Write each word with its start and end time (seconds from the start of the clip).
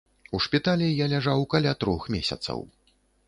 У 0.37 0.39
шпіталі 0.45 0.87
я 0.87 1.05
ляжаў 1.11 1.45
каля 1.53 1.73
трох 1.85 2.09
месяцаў. 2.17 2.65